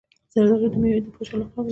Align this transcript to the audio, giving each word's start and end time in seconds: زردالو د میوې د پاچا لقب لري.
زردالو 0.33 0.67
د 0.73 0.75
میوې 0.81 1.01
د 1.03 1.07
پاچا 1.15 1.35
لقب 1.39 1.59
لري. 1.65 1.69